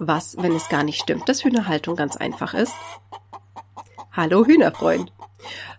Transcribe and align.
Was, 0.00 0.36
wenn 0.38 0.54
es 0.56 0.68
gar 0.68 0.82
nicht 0.82 1.00
stimmt, 1.00 1.28
dass 1.28 1.44
Hühnerhaltung 1.44 1.94
ganz 1.94 2.16
einfach 2.16 2.54
ist? 2.54 2.74
Hallo 4.12 4.44
Hühnerfreund. 4.44 5.12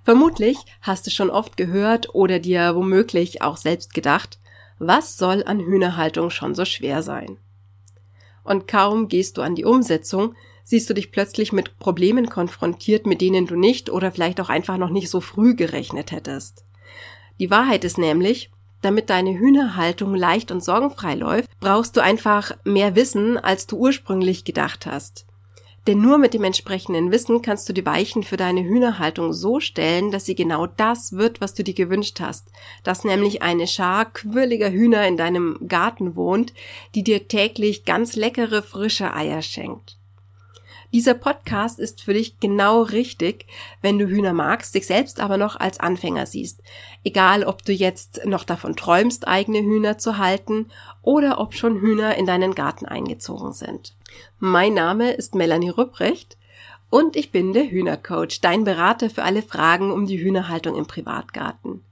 Vermutlich 0.04 0.58
hast 0.82 1.06
du 1.08 1.12
schon 1.12 1.30
oft 1.30 1.58
gehört 1.58 2.14
oder 2.14 2.40
dir 2.40 2.76
womöglich 2.76 3.42
auch 3.42 3.58
selbst 3.58 3.94
gedacht, 3.94 4.40
was 4.80 5.18
soll 5.18 5.44
an 5.46 5.60
Hühnerhaltung 5.60 6.30
schon 6.30 6.56
so 6.56 6.66
schwer 6.66 7.02
sein? 7.02 7.38
Und 8.44 8.68
kaum 8.68 9.08
gehst 9.08 9.38
du 9.38 9.42
an 9.42 9.56
die 9.56 9.66
Umsetzung, 9.66 10.36
siehst 10.64 10.90
du 10.90 10.94
dich 10.94 11.12
plötzlich 11.12 11.52
mit 11.52 11.78
Problemen 11.80 12.30
konfrontiert, 12.30 13.06
mit 13.06 13.22
denen 13.22 13.48
du 13.48 13.56
nicht 13.56 13.90
oder 13.90 14.12
vielleicht 14.12 14.40
auch 14.40 14.50
einfach 14.50 14.78
noch 14.78 14.90
nicht 14.90 15.10
so 15.10 15.20
früh 15.20 15.56
gerechnet 15.56 16.12
hättest. 16.12 16.64
Die 17.40 17.50
Wahrheit 17.50 17.84
ist 17.84 17.98
nämlich, 17.98 18.52
damit 18.86 19.10
deine 19.10 19.38
Hühnerhaltung 19.38 20.16
leicht 20.16 20.52
und 20.52 20.64
sorgenfrei 20.64 21.16
läuft, 21.16 21.50
brauchst 21.60 21.98
du 21.98 22.02
einfach 22.02 22.52
mehr 22.64 22.96
Wissen, 22.96 23.38
als 23.38 23.68
du 23.68 23.78
ursprünglich 23.78 24.46
gedacht 24.46 24.86
hast. 24.86 25.26
Denn 25.88 26.02
nur 26.02 26.18
mit 26.18 26.34
dem 26.34 26.44
entsprechenden 26.44 27.12
Wissen 27.12 27.42
kannst 27.42 27.70
du 27.70 27.74
die 27.74 27.86
Weichen 27.86 28.24
für 28.24 28.38
deine 28.38 28.64
Hühnerhaltung 28.64 29.34
so 29.34 29.60
stellen, 29.60 30.10
dass 30.10 30.26
sie 30.26 30.34
genau 30.34 30.66
das 30.66 31.14
wird, 31.14 31.42
was 31.42 31.54
du 31.54 31.64
dir 31.64 31.76
gewünscht 31.76 32.20
hast. 32.20 32.48
Dass 32.84 33.04
nämlich 33.04 33.44
eine 33.44 33.68
Schar 33.68 34.06
quirliger 34.06 34.72
Hühner 34.72 35.08
in 35.08 35.16
deinem 35.18 35.60
Garten 35.68 36.16
wohnt, 36.16 36.54
die 36.96 37.04
dir 37.04 37.28
täglich 37.28 37.86
ganz 37.86 38.16
leckere 38.16 38.64
frische 38.64 39.14
Eier 39.14 39.44
schenkt. 39.44 39.98
Dieser 40.96 41.14
Podcast 41.14 41.78
ist 41.78 42.04
für 42.04 42.14
dich 42.14 42.40
genau 42.40 42.82
richtig, 42.82 43.48
wenn 43.82 44.00
du 44.00 44.08
Hühner 44.08 44.32
magst, 44.32 44.74
dich 44.76 44.88
selbst 44.88 45.20
aber 45.20 45.36
noch 45.36 45.58
als 45.58 45.82
Anfänger 45.82 46.26
siehst. 46.26 46.64
Egal, 47.04 47.44
ob 47.44 47.66
du 47.66 47.74
jetzt 47.74 48.22
noch 48.24 48.46
davon 48.46 48.78
träumst, 48.78 49.28
eigene 49.28 49.60
Hühner 49.60 49.98
zu 49.98 50.20
halten 50.20 50.68
oder 51.02 51.42
ob 51.42 51.54
schon 51.54 51.82
Hühner 51.82 52.16
in 52.16 52.26
deinen 52.26 52.56
Garten 52.56 52.86
eingezogen 52.86 53.52
sind. 53.52 53.94
Mein 54.40 54.74
Name 54.74 55.12
ist 55.12 55.36
Melanie 55.36 55.68
Rübrecht 55.68 56.38
und 56.90 57.18
ich 57.18 57.30
bin 57.30 57.52
der 57.52 57.70
Hühnercoach, 57.70 58.40
dein 58.42 58.64
Berater 58.64 59.10
für 59.10 59.24
alle 59.24 59.42
Fragen 59.42 59.92
um 59.92 60.06
die 60.06 60.24
Hühnerhaltung 60.24 60.78
im 60.78 60.86
Privatgarten. 60.86 61.84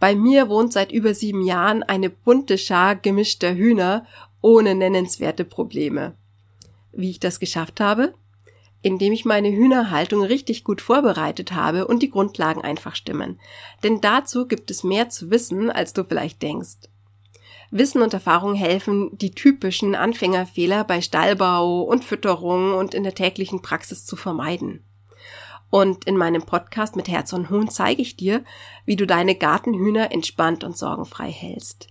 Bei 0.00 0.16
mir 0.16 0.48
wohnt 0.48 0.72
seit 0.72 0.90
über 0.90 1.14
sieben 1.14 1.44
Jahren 1.44 1.84
eine 1.84 2.10
bunte 2.10 2.58
Schar 2.58 2.96
gemischter 2.96 3.54
Hühner 3.54 4.06
ohne 4.40 4.74
nennenswerte 4.74 5.44
Probleme. 5.44 6.16
Wie 6.98 7.10
ich 7.10 7.20
das 7.20 7.38
geschafft 7.38 7.78
habe? 7.78 8.12
Indem 8.82 9.12
ich 9.12 9.24
meine 9.24 9.52
Hühnerhaltung 9.52 10.20
richtig 10.24 10.64
gut 10.64 10.80
vorbereitet 10.80 11.52
habe 11.52 11.86
und 11.86 12.02
die 12.02 12.10
Grundlagen 12.10 12.60
einfach 12.60 12.96
stimmen. 12.96 13.38
Denn 13.84 14.00
dazu 14.00 14.48
gibt 14.48 14.68
es 14.68 14.82
mehr 14.82 15.08
zu 15.08 15.30
wissen, 15.30 15.70
als 15.70 15.92
du 15.92 16.02
vielleicht 16.02 16.42
denkst. 16.42 16.88
Wissen 17.70 18.02
und 18.02 18.14
Erfahrung 18.14 18.56
helfen, 18.56 19.16
die 19.16 19.30
typischen 19.30 19.94
Anfängerfehler 19.94 20.82
bei 20.82 21.00
Stallbau 21.00 21.82
und 21.82 22.04
Fütterung 22.04 22.74
und 22.74 22.94
in 22.94 23.04
der 23.04 23.14
täglichen 23.14 23.62
Praxis 23.62 24.04
zu 24.04 24.16
vermeiden. 24.16 24.82
Und 25.70 26.04
in 26.04 26.16
meinem 26.16 26.42
Podcast 26.42 26.96
mit 26.96 27.06
Herz 27.06 27.32
und 27.32 27.48
Huhn 27.48 27.68
zeige 27.68 28.02
ich 28.02 28.16
dir, 28.16 28.42
wie 28.86 28.96
du 28.96 29.06
deine 29.06 29.36
Gartenhühner 29.36 30.10
entspannt 30.10 30.64
und 30.64 30.76
sorgenfrei 30.76 31.30
hältst. 31.30 31.86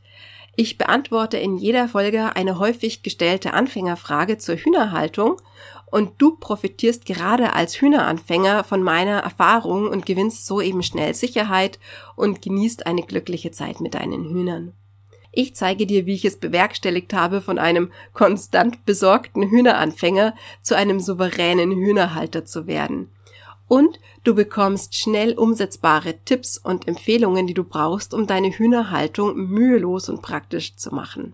Ich 0.60 0.80
beantworte 0.80 1.38
in 1.38 1.56
jeder 1.56 1.88
Folge 1.88 2.36
eine 2.36 2.58
häufig 2.58 3.04
gestellte 3.04 3.54
Anfängerfrage 3.54 4.40
zur 4.40 4.56
Hühnerhaltung 4.56 5.40
und 5.86 6.14
du 6.18 6.36
profitierst 6.36 7.06
gerade 7.06 7.54
als 7.54 7.80
Hühneranfänger 7.80 8.64
von 8.64 8.82
meiner 8.82 9.20
Erfahrung 9.20 9.88
und 9.88 10.08
gewinnst 10.08 10.48
so 10.48 10.60
eben 10.60 10.82
schnell 10.82 11.14
Sicherheit 11.14 11.78
und 12.16 12.42
genießt 12.42 12.88
eine 12.88 13.04
glückliche 13.04 13.52
Zeit 13.52 13.82
mit 13.82 13.94
deinen 13.94 14.32
Hühnern. 14.32 14.74
Ich 15.32 15.56
zeige 15.56 15.86
dir, 15.86 16.08
wie 16.08 16.16
ich 16.16 16.26
es 16.26 16.38
bewerkstelligt 16.38 17.14
habe, 17.14 17.42
von 17.42 17.60
einem 17.60 17.92
konstant 18.14 18.84
besorgten 18.84 19.52
Hühneranfänger 19.52 20.34
zu 20.64 20.76
einem 20.76 21.00
souveränen 21.00 21.70
Hühnerhalter 21.70 22.46
zu 22.46 22.66
werden 22.66 23.12
und 23.68 24.00
du 24.24 24.34
bekommst 24.34 24.96
schnell 24.96 25.34
umsetzbare 25.34 26.16
Tipps 26.24 26.58
und 26.58 26.88
Empfehlungen, 26.88 27.48
die 27.48 27.54
du 27.54 27.64
brauchst, 27.64 28.14
um 28.14 28.28
deine 28.28 28.50
Hühnerhaltung 28.50 29.36
mühelos 29.36 30.10
und 30.10 30.22
praktisch 30.22 30.76
zu 30.76 30.94
machen. 30.94 31.34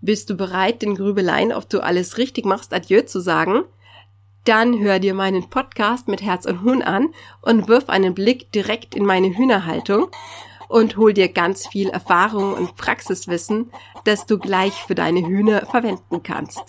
Bist 0.00 0.30
du 0.30 0.36
bereit, 0.36 0.82
den 0.82 0.96
Grübeleien, 0.96 1.52
ob 1.52 1.68
du 1.68 1.80
alles 1.80 2.18
richtig 2.18 2.44
machst, 2.44 2.74
Adieu 2.74 3.02
zu 3.02 3.20
sagen? 3.20 3.64
Dann 4.44 4.80
hör 4.80 4.98
dir 4.98 5.14
meinen 5.14 5.48
Podcast 5.48 6.08
mit 6.08 6.20
Herz 6.20 6.46
und 6.46 6.62
Huhn 6.62 6.82
an 6.82 7.14
und 7.42 7.68
wirf 7.68 7.88
einen 7.88 8.12
Blick 8.12 8.50
direkt 8.50 8.96
in 8.96 9.06
meine 9.06 9.36
Hühnerhaltung 9.36 10.08
und 10.68 10.96
hol 10.96 11.12
dir 11.12 11.28
ganz 11.28 11.68
viel 11.68 11.90
Erfahrung 11.90 12.54
und 12.54 12.76
Praxiswissen, 12.76 13.70
das 14.04 14.26
du 14.26 14.38
gleich 14.38 14.72
für 14.72 14.96
deine 14.96 15.20
Hühner 15.20 15.66
verwenden 15.66 16.22
kannst. 16.24 16.60